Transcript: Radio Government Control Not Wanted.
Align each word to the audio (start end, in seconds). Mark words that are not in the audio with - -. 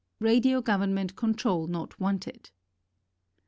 Radio 0.19 0.63
Government 0.63 1.15
Control 1.15 1.67
Not 1.67 1.99
Wanted. 1.99 2.49